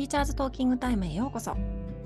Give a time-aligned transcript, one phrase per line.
[0.00, 1.54] ティーチャーズトーキングタイムへようこそ。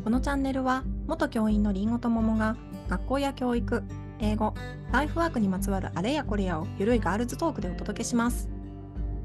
[0.02, 2.56] このチャンネルは、元教員のりんごと桃が、
[2.88, 3.84] 学校や教育、
[4.18, 4.52] 英語、
[4.90, 8.48] ライフワークにまつわるあれやこれやをゆるいガールズトークでお届けします。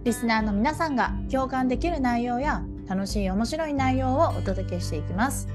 [0.03, 5.47] リスナーの皆さんが共感できる内容や楽しい面白い内容をお届けしていきます。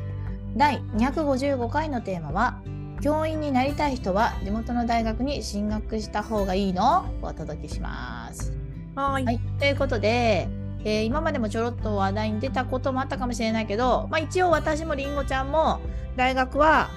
[0.57, 2.61] 第255回のテーマは
[3.01, 7.05] 教員になりたい人は地元の大学に進学した方がいいの？
[7.23, 8.53] をお届けします。
[8.97, 9.25] はーい。
[9.25, 10.49] はい、ということで、
[10.85, 15.81] えー今までもちょろっと話題に出たこともあったかもしれないけど、まあ、一応私もりんごちゃんも
[16.17, 16.91] 大学は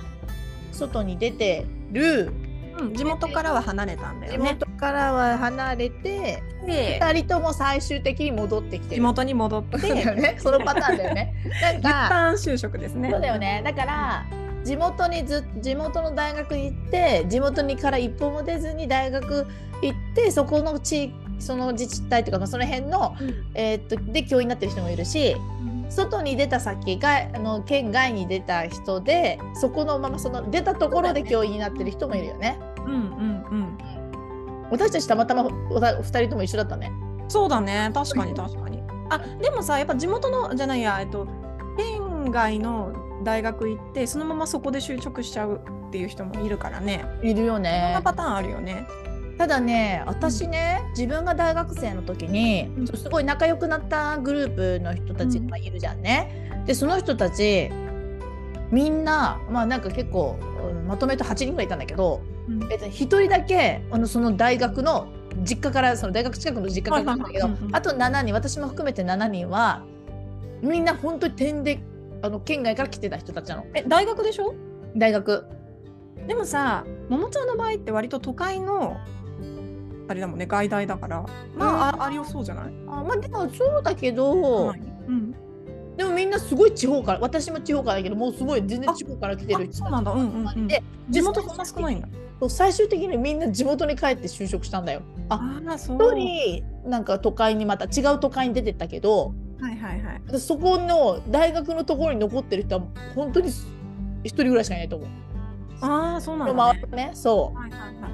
[0.71, 2.31] 外に出てる
[2.79, 4.57] うん、地元からは離れたんだ地よね。
[4.59, 9.01] 元からは離れてで、2人とも最終的に戻ってきてる。
[9.01, 10.35] 地元に戻って、ね。
[10.39, 11.33] そのパターンだよね。
[11.61, 13.09] なん一か、旦就職ですね。
[13.09, 13.61] そうだよね。
[13.65, 14.25] だから、
[14.63, 19.47] 地元にず地元の大学に行って地元にから一歩も出ずに大学
[19.81, 25.35] 行ってそこの地域その自治体とか、まあ、その辺の、うんえーっとで教員になってる人もいるし
[25.89, 32.59] 外に出た先があの県外に出た人でそこのままその出たところで教員になってる人もいるよね。
[32.85, 32.97] うんうん
[33.51, 33.77] うん。
[34.69, 36.91] 私たちたまたまおた二人とも一緒だったね。
[37.27, 37.91] そうだね。
[37.93, 38.81] 確かに確かに。
[39.09, 41.27] あ、でもさ、やっぱ地元の、じゃないや、えっと、
[41.77, 47.05] 県外の大学行って、そのままそこで就職しちゃうっていう人もいるからね。
[47.23, 48.01] いるよそんねな。
[48.01, 48.85] パターンあるよね。
[49.37, 52.87] ただね私ね、自分が大学生の時に、うん。
[52.87, 56.63] すごい仲良くなったグループの人たちがいるじゃんね。
[56.65, 57.69] でその人たち
[58.71, 60.37] みんなまあなんか結構
[60.69, 62.63] うんまとめると8人ぐらいいたんだけど、うん。
[62.71, 65.07] えっと、1人だけあのその大学の
[65.43, 69.83] 実家からその大学近くの実家から来たんだけど、あと7人私も含めて7人は
[70.61, 71.79] みんな本当に点で
[72.23, 73.65] あの県外から来てた人たちなの。
[73.75, 74.55] え、大学でしょ？
[74.95, 75.45] 大学。
[76.25, 78.97] でもさ、ももちゃんの場合って割と都会の、
[80.07, 82.73] あれだもんね、外大だから、まあ、あありよそうじゃない？
[82.87, 85.31] あまあでもそうだけど、はいうん。
[85.97, 90.11] でもみんなすごい地方から私も地方からだけどもうすごい全然地方から来てある人そうなんだ。
[90.11, 90.67] うんうんうん。
[90.67, 92.07] で地元そんな少ないんだ。
[92.49, 95.01] 最終的にみんな地元に帰って就職したんだよ。
[95.29, 95.97] あそう。
[95.97, 100.21] 一人なんか都会にまた違う都会に出てったけどはいはいはい。
[100.31, 102.83] でそこの大学のところに残ってる人は
[103.15, 103.49] 本当に
[104.23, 105.09] 一人ぐらいしかいないと思う。
[105.81, 106.59] ああ、そうなんだ、ね。
[106.61, 108.11] 周りねそはいはいはい。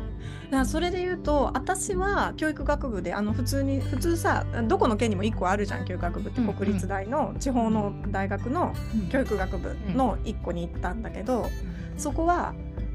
[0.53, 8.74] だそれで言うと私は教育学部であの普通に普通さどこの県にも1個あるじゃん教育学部って国立大の地方の大学の
[9.09, 9.12] う。
[9.12, 11.50] 教育学部の1個に行ったんだけど、
[11.97, 12.53] そこは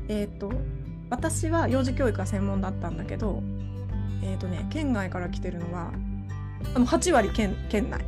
[0.09, 0.53] えっ、と
[1.11, 3.43] 私は幼児教育が専門だったんだけど
[4.23, 5.93] えっ、とね県外から来てるのは
[6.75, 8.05] あの8割県県内。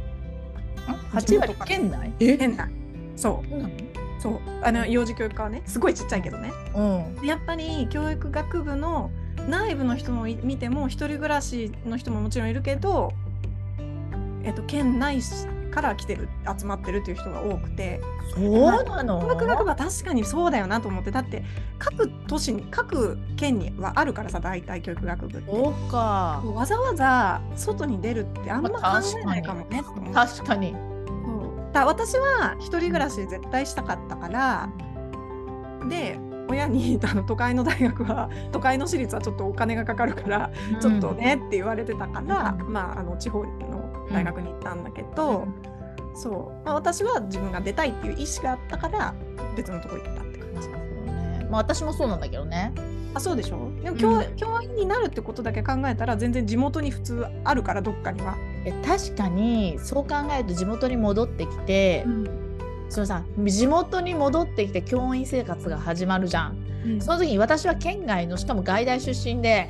[1.12, 2.12] 8割県内？
[2.21, 2.37] え？
[2.37, 2.71] 県内。
[3.16, 3.71] そそう
[4.21, 4.41] そう。
[4.62, 6.53] あの幼児教育科はねすごいちっちゃいけどね。
[6.75, 7.16] うん。
[7.16, 9.10] でやっぱり教育学部の
[9.49, 13.12] 内部の人もい見ても一人暮らしの人ももちろんいるけど、
[14.43, 15.21] えっと、県内
[15.71, 16.28] から来てる
[16.59, 18.01] 集まってるっていう人が多くて。
[18.34, 19.21] そうなの？
[19.21, 21.11] 教育学部は確かにそうだよなと思って。
[21.11, 21.45] だって
[21.78, 25.51] 各都市に各県にはあるからさ大体教育学部って。
[25.51, 26.43] そうか。
[26.45, 28.78] わざわざ外に出るってあんま考
[29.21, 30.12] えないかもねと思って。
[30.15, 30.72] 確かに。
[30.72, 31.72] そう。
[31.72, 34.69] だ私は一人暮らし絶対したかったから
[35.89, 36.19] で
[36.50, 40.50] 親に あの都会の大学は都会の私立はちょっとお金がかかるから、
[40.81, 43.49] ちょっとねって言われてたから、うまああの地方の
[44.12, 45.47] 大学に行ったんだけど、
[46.15, 49.15] そう、まあ、私は自分が出たいっていう意思があったから
[49.56, 50.69] 別のとこ行ったって感じ。
[50.69, 51.47] ね。
[51.50, 52.72] まあ私もそうなんだけどね。
[53.12, 53.71] あそうでしょ？
[53.83, 54.37] でも教,、うん。
[54.37, 58.37] 教員になるってことだけ考えたら全然地元に普通あるからどっかには。
[58.65, 62.05] え確かにそう考えると地元に戻ってきて、
[62.91, 66.56] そのさ地元に戻ってきて教員生活が始まるじゃん。
[66.84, 69.69] うんその時に私は県外のしかも外大出身で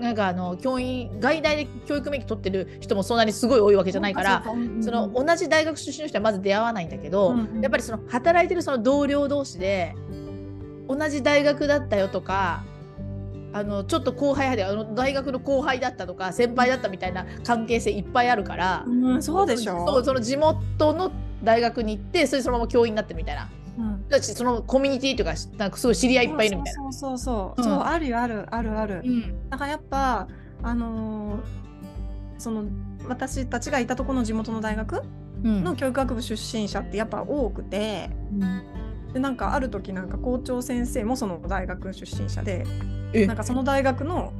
[0.00, 4.42] なんかあの教員外大で教育免許取ってる人もそんなにすごい多いわけじゃないから。
[4.80, 9.94] その同じ大学出身の人はまず出会わないんだけど、うんうんやっぱりその働いてるその同僚同士で
[10.88, 12.64] 同じ大学だったよとか
[13.52, 21.12] あのちょっと後輩であの大学の後輩だったとか先輩だったみたいな関係性いっぱいあるから、うん、そうでしょそうその地元の
[21.42, 23.48] 大学に行ってそれでそのまま教員になってるみたいな。
[23.78, 24.08] うん。
[24.08, 26.82] だしそのコミュニティとかなんかすごい知り合いいっぱいいるみたいな。
[26.82, 27.60] そうそうそうう。
[27.60, 27.64] ん。
[27.64, 29.48] そう、あるよあるあるある、うん。
[29.50, 30.28] だからやっぱ
[30.62, 31.40] あのー
[32.38, 32.64] その
[33.06, 35.02] 私たちがいたところの地元の大学
[35.44, 35.64] うん。
[35.64, 38.10] の教育学部出身者ってやっぱ多くて
[39.12, 42.64] でなんかある時なんか校長先生もその大学出身者で
[43.12, 43.26] え。
[43.26, 44.32] なんかその大学の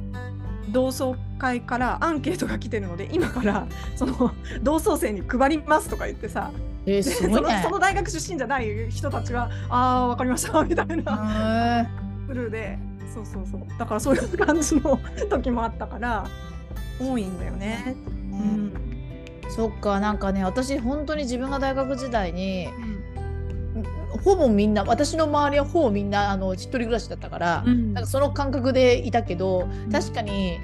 [0.71, 4.31] 同窓会からアンケートが来てるので今から その
[4.61, 6.51] 同窓生に配りますとか言ってさ
[6.85, 7.59] えー、ですそのごいね。
[7.63, 7.69] そ。
[7.69, 11.85] の大学出身じゃない人たちはああ分かりました みたいな。
[11.85, 12.79] へフルで。
[13.13, 13.61] そうそうそう。
[13.77, 16.25] だからそういう感じの時もあったから
[16.99, 17.95] 多いんだよね。
[18.31, 18.73] ーうん
[19.49, 22.69] そっかなんかね私本当に自分が大学時代に
[24.23, 27.93] ほぼみんな私の周りはほぼみんなあの一人暮らしだったから、うん。
[27.93, 30.59] なんかその感覚でいたけど確かに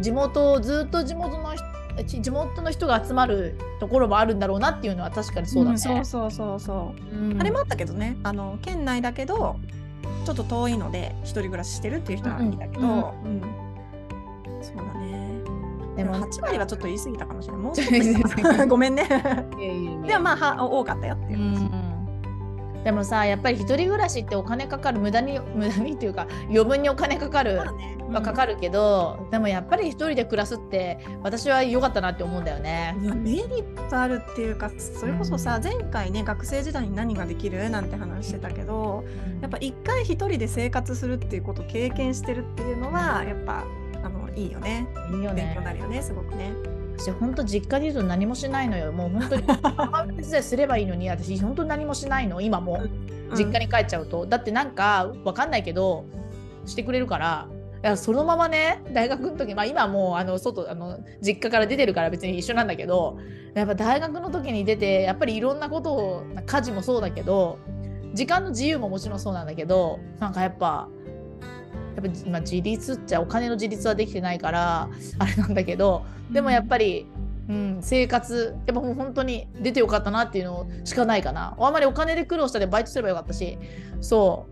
[0.00, 1.64] 地元ずっと地元の人
[2.04, 5.76] 地元の人が集まるところもあるんだろうなっていうのは確かにそうだね。
[5.76, 7.16] んそうそうそうそう。
[7.16, 7.40] うん。
[7.40, 8.16] あれもあったけどね。
[8.22, 9.56] あの県内だけど
[10.24, 12.92] ちょっと遠いので一人暮らししてるっていう人はいたけど、うんう
[13.38, 13.42] ん
[14.62, 15.12] そうだね。
[15.96, 17.62] でもでも8割はちょっと言い過ぎたかもしれない。
[17.62, 18.66] もうちょっと。
[18.68, 19.06] ごめんね。
[20.06, 21.81] でもまあは多かったよっていうう話、ん
[22.84, 27.60] でもさやっぱり一人暮らしってお金かかる無駄に 無駄にっていうか余分にお金かかる
[28.10, 32.94] はかかるけど、でもやっぱり一人で暮らすって私は良かったなって思うんだよね。
[33.00, 39.04] いやメリットあるっていうかそれこそさ、前回ね学生時代に何ができるなんて話してたけど
[39.40, 43.64] やっぱ一回一人で生活するっていうことを経験してるっていうのはやっぱ
[44.04, 45.78] あのいいよねいいよ勉強になね。
[45.78, 46.52] るよねすごくね。
[47.02, 48.92] 私本当実家にいると何もしないのよ。
[48.92, 52.80] もう本当に母親手伝いすればいいのに私本当に何もしないの今も
[53.36, 56.04] 実家に帰っちゃうと、だってなんかわかんないけど
[56.64, 57.48] してくれるから。
[57.82, 63.18] いやそのままね大学の時、まあ、今はもうあの外あの実家から出てるから別に一緒なんだけど
[63.54, 67.58] やっぱ大学の時に出てやっぱりいろんなことを家事もそうだけど
[68.14, 70.88] 時間の自由ももちろんそうなんだけどなんかやっぱ
[71.96, 77.06] やっぱ、まあ、自立っちゃお金の自立はできてないからあれなんだけどでもやっぱり、
[77.48, 81.54] うん、生活やっぱもう本当に出てよかったなっていうのしかないかな。
[81.58, 83.58] あんまりお金で苦労したでバイトすればよかったし。
[84.00, 84.46] そ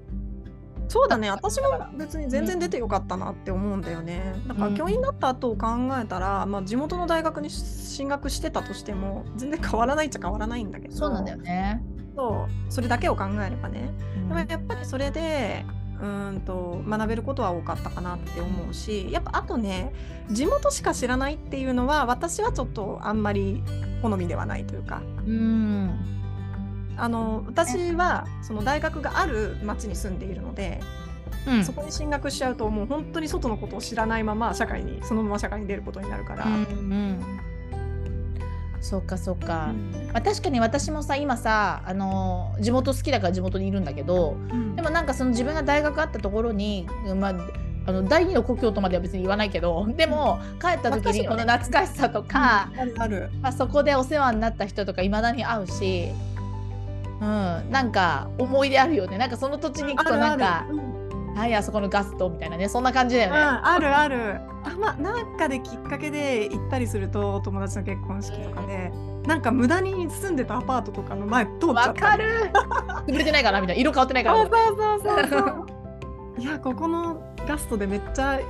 [0.91, 1.31] そうだね。
[1.31, 4.35] 私も別に全然出てよかったなって思うんだよね。
[4.49, 5.69] だから教員になった後を考
[6.03, 10.95] えたら、まあ、地元の大学に進学してたとしても全然変わらないっちゃ変わらないんだけど。
[10.95, 11.81] うそうなんだよね。
[12.17, 12.73] そう。
[12.73, 13.93] それだけを考えればね。
[14.17, 14.29] うん。
[14.29, 15.65] でもやっぱりそれで
[16.01, 19.93] うーんと学べることは多かったかなって思うしやっぱあとね
[20.31, 23.63] 地元しか知らないっていうのは私はちょっとあんまり
[24.03, 25.03] 好みではないというか。
[25.27, 26.17] うん。
[26.97, 30.81] あの私はその大学がある町に住んでいるので、
[31.47, 31.65] うん。
[31.65, 36.47] そこに進学しちゃうともう本当に外のことを知らないまま社会にそのまま社会に出ることになるから。
[36.47, 37.41] うんうん
[38.81, 40.11] そうかそうか、うん。
[40.13, 44.77] まあ、確かに私もさ今さあの地元好きだから地元にいるんだけどうん。
[44.77, 46.87] でもなんかその自分が大学あったところに、
[47.17, 47.35] まあ、
[47.87, 53.31] あの第二の故郷とまでは別に言わないけどでも帰った時にこの懐かしさとか、あるある。
[53.43, 56.11] まあ、そこでお世話になった人とかいまだに会うし、
[57.21, 59.19] うん、なんか思い出あるよね。
[59.19, 60.77] なんかその土地に行くとなんかあるある。
[60.85, 60.90] うん
[61.35, 63.41] はいあそこのガストみたいなねそんな感じだようん、ね。
[63.41, 64.41] あるある。
[64.63, 68.93] あまあなんかできっかけで行ったりするとお友達の結婚式とかで
[69.27, 72.51] なんか無駄に住んでたアパートとかの前通っちゃったわかる。
[73.07, 73.81] 潰れてないかなみたいな。
[73.81, 74.39] 色変わってないから。
[74.39, 75.67] そうそうそうそう
[76.41, 78.41] いやここのガストでめっちゃ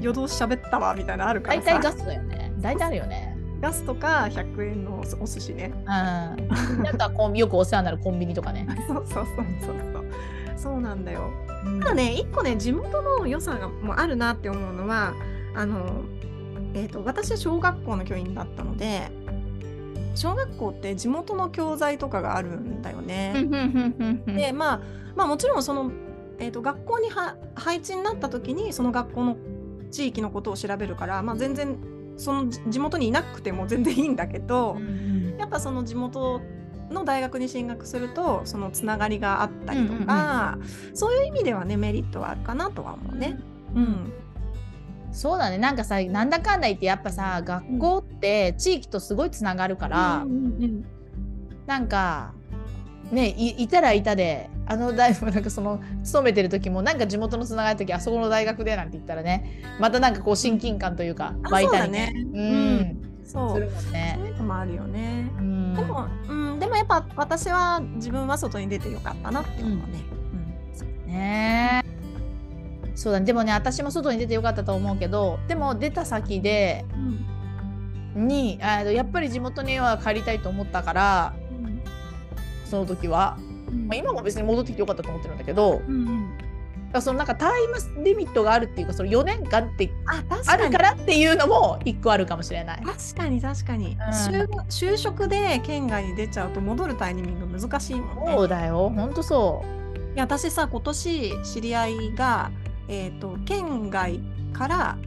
[0.00, 1.72] 夜通し喋ったわみたいなのあるからさ。
[1.72, 2.52] 大体ガストだよね。
[2.58, 3.36] 大体あるよね。
[3.60, 5.72] ガスとか100円のお寿司ね。
[5.74, 6.36] うん、あ
[6.96, 8.66] とはこうよくお世話になるコンビニとかね。
[8.86, 9.97] そうそうそうそう
[10.58, 11.30] そうなんだよ。
[11.64, 11.80] うん。
[11.80, 15.14] ただね一個ね地元の良さがもあるなって思うのは
[15.54, 16.02] あの、
[16.74, 19.10] えー、と私は小学校の教員だったので
[20.14, 23.46] 小学校って地元の教材とかがあるんだよね。
[24.26, 24.80] でまあ
[25.16, 25.92] まあもちろんその、
[26.38, 29.36] えー、と学校には配置になった時にその学校の
[29.90, 31.76] 地域のことを調べるから、まあ、全然
[32.16, 34.76] その地地元にいなくても全然いいんだけど、
[35.38, 36.40] やっぱその地元
[36.90, 40.58] の大学に進学するとそのつながりがあったりとか、
[40.94, 43.38] そういう意味ではねメリットはあるかなとは思うね。
[43.74, 44.12] うん、
[45.12, 45.58] そうだね。
[45.58, 50.84] なんかさなんだかんだ言ってやっぱさ学校って地域とすごいつながるから、うんうん
[51.66, 52.32] なんか
[53.12, 62.12] ねいいたらいたであの大学なんかその勤めてる時もなんか地元のつながる時あそこの大学でなんて言ったらねまたなんかこう親近感というかあ湧いたりね。
[62.14, 63.54] そうん、ねそう。
[63.54, 64.14] するもんね。
[64.18, 64.26] そう。
[64.28, 65.30] いうのもあるよね。
[65.38, 70.04] うんでも、うん、でもやっぱ私は自分は外に出てよかったなって思うね。
[71.06, 71.84] ね
[72.94, 73.26] そうだね。
[73.26, 81.34] でもね私も外に出てよかったと思うけどでも出た先でうんにやっぱり地元には帰りたいと思ったから
[82.64, 83.86] その時は、うん。
[83.86, 86.38] まあ、今も別に戻ってきてよかったと思ってるんだけどうんうん
[86.94, 89.90] らそのなんかタイムリミットがあるっていうかその4年間って
[90.46, 92.82] あるからっていうのも一個あるかもしれない。
[92.82, 98.32] 確かに確かに、就就職で県外に出ちゃうと戻るタイミング難しいもんね。
[98.34, 98.90] そうだよ。
[98.90, 99.64] ほんとそ
[100.14, 102.50] いや私さ今年知り合いが、
[102.88, 104.20] えー、と県外
[104.52, 104.98] から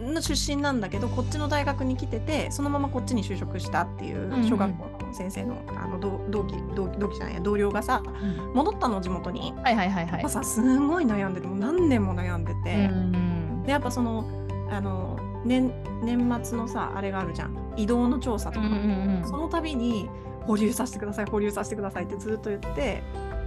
[0.00, 4.48] の出身なんだけどこっちの大学に来ててそのままこっちに就職したっていうんううん。
[4.48, 9.52] 小学校の先生の,、あの同同期同期同期じゃないや同僚がさう、戻ったの地元に。
[9.62, 10.28] はいはいはいはい。
[10.28, 13.62] さすごい悩んでて何年も悩んでて、うん。
[13.64, 14.24] でやっぱその
[14.70, 15.72] あの年
[16.02, 17.56] 年末のさあれがあるじゃん。
[17.76, 20.08] 移動の調査とか、うんその度に
[20.46, 23.02] 保留させてください保留させてくださいってずっと言って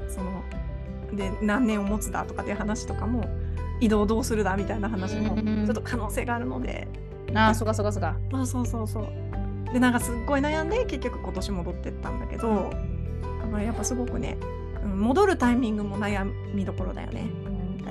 [0.08, 0.44] その
[1.14, 3.26] で何年を持つだとかっていう話とかも
[3.80, 6.88] 移動どうするだみたいな話もうんちょっと可能性があるので、
[7.34, 8.16] ああそうかそうかそうか。
[8.32, 9.31] そうそうそうそう
[9.74, 12.70] でなんかすっごい悩んで結局今年戻ってったんだけど、
[13.42, 14.38] だからやっぱすごくね、
[14.84, 17.30] うん、戻るタイミングも悩みどころだよね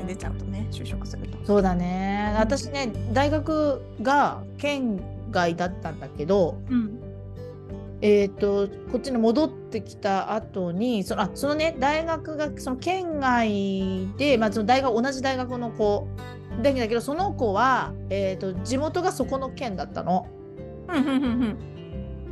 [0.06, 1.38] 出ちゃうとね就職すると。
[1.44, 7.00] そうだね私ね大学が県外だったんだけどうん
[8.02, 16.08] えー、とこっちに戻ってきた後にそのあそのね大学がその県外で、まあ、その大学同じ大学の子
[16.62, 20.26] だけどその子は、えー、と地元がそこの県だったの。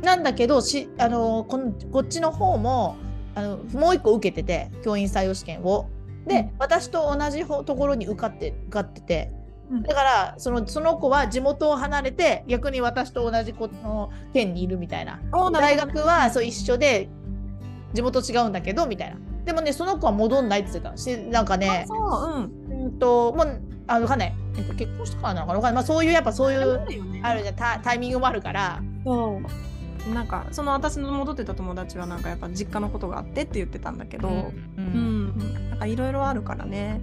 [0.01, 2.97] なんだけどしあのこのこっちの方も
[3.35, 5.89] あのもう一個受けてて教員採用試験を。
[6.25, 6.51] で、うん。
[6.59, 9.31] 私と同じほところに受かって受かってて。
[9.71, 9.83] うん。
[9.83, 15.19] だからそのその子は地元を離れて逆に私と同じこの県にいるみたいな。
[15.51, 17.09] 大学はそう一緒で
[17.93, 19.17] 地元違うんだけどみたいな。
[19.45, 22.58] でもねその子は戻んないって言ってたしなんかねあそううん
[22.91, 25.57] うんともうあわかんない、えっと、結婚したからなのかな？
[25.57, 26.85] わかんない、まあ、そういうやっぱそういう
[27.23, 29.41] あるじゃんタタイミングもあるからそ
[30.07, 34.83] うなんかその私の戻ってた友達はなんかやっぱ実家のことがあってって言ってたんだけど、ううん
[35.35, 37.01] ん、なんかいろいろあるからね。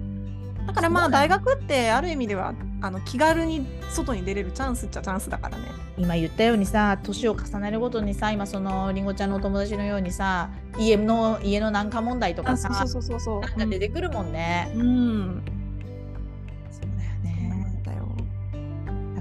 [0.65, 5.65] だからまあ大学ってある意味ではあの気軽に外に出れるチャンスっちゃチャンスだからね。
[5.97, 13.41] 今言ったようにさ年を重ねるごとにさ今そのりんごちゃんのお友達のようにさ家の家の難化問題とかさそうそうそうそう。
[13.41, 14.71] なんか出てくるもんね。
[14.75, 14.81] うん。
[14.81, 15.43] うん。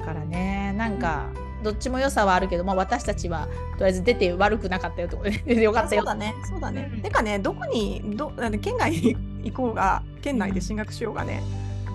[0.06, 1.26] からねなんか
[1.62, 6.34] どっちも良さはあるけど、まあ、私たちはとりあえず出て悪くなかったよと出て よかったよそうだね。
[6.44, 7.00] そうだねうん。
[7.02, 8.32] てかね、どこにど
[8.62, 11.42] 県外に行こうが県内で進学しようがね、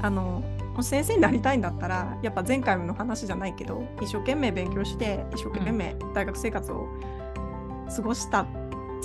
[0.02, 0.44] あの
[0.76, 6.88] もし先生になりたいんだったらやっぱ前回の話じゃないけど一生懸命勉強して一生懸命大学生活を
[7.96, 8.46] 過ごした、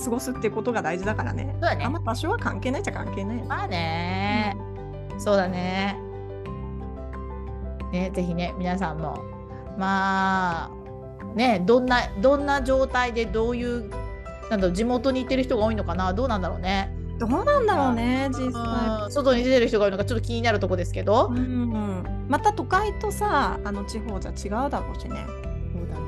[0.04, 1.50] 過ごすってことが大事だからね。
[1.52, 3.42] そうだねあんま場所は関係ないっちゃ関係ない。
[3.44, 4.56] まあね、
[5.18, 6.05] そうだね。
[7.96, 9.24] ね、ぜひね、皆さんも、
[9.78, 10.70] まあ、
[11.34, 13.90] ね、どんな、どんな状態でどういう、
[14.50, 16.94] なんだろう、地元に行ってる人が多いのかな、どうなんだろうね。
[17.18, 19.04] どうなんだろうね実際。
[19.04, 21.28] うん外に出てる人が多いのか、ちょっと気になるとこですけど。
[21.30, 25.24] うんうん、また都会とさあの地方じゃ違うだろうしね。
[25.72, 26.00] そうだね。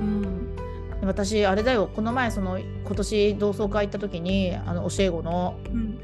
[0.00, 0.56] うん
[1.02, 5.98] 私、あれだよ、この前、その、今年同窓会行った時に、あの、教え子の、うん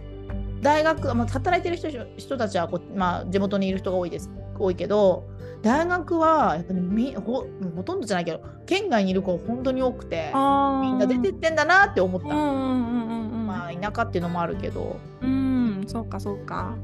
[0.63, 4.31] 大学、まあ、働いてる人人たちはこ、まあ、地元にいる人が多いです
[4.65, 5.29] 多いけど
[5.63, 13.47] 大学はやっぱりみほほとんどじゃないけど県外にいる子本当に多くてみんな出てってんだなって思った、うんうんうんうんうん。
[13.47, 16.77] まあ田舎っていうのもあるけど、うん、そうかそうか。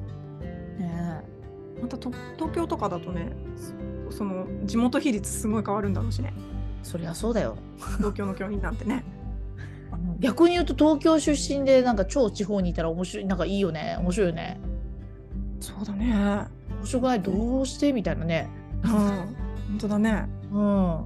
[0.79, 1.23] ね
[1.81, 3.33] またと東京とかだとね、
[4.11, 6.33] そその地元比率すごい変わるんだろうしね。
[6.37, 7.57] え、そりゃそうだよ
[7.99, 9.05] 東京の教員なんてね。
[10.19, 14.61] 逆に言うと東京出身でなんか超地方にいたら面白いなんかいいよね面白いよね
[15.61, 16.49] そうだね。
[16.83, 17.93] 面白くないどうして？
[17.93, 18.51] みたいなね
[18.85, 19.35] うん、本
[19.79, 20.29] 当だね。
[20.53, 21.05] うん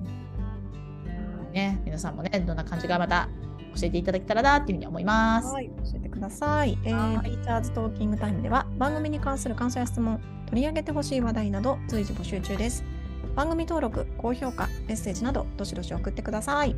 [1.53, 3.29] ね皆さんもねどんな感じかまた
[3.75, 6.79] 教えていただけたらなっていうふうに思いますはい、教えてください。
[6.85, 12.85] えー、はいティーチャーズトーキングタイムでは番組に関する感想や質問、取り上げてほしい話題など随時募集中です。
[13.35, 16.75] 番組登録、高評価、メッセージなどどしどし送ってください。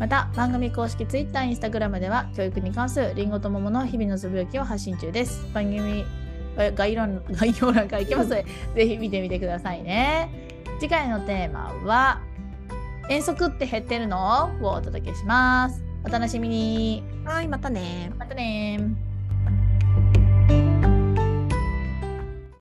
[0.00, 5.46] また番組公式 Twitter、Instagram では教育に関するりんごと桃の日々のつぶやきを発信中です。
[5.54, 6.04] 番組え
[6.56, 10.28] 概要欄 概要欄から行きますので、ぜひ見てみてくださいね。
[10.80, 12.20] 次回のテーマは
[13.08, 14.50] 遠足って減ってるの？
[14.62, 15.82] をお届けします。
[16.04, 17.02] お楽しみに。
[17.24, 18.10] はい、またね。
[18.18, 19.05] またね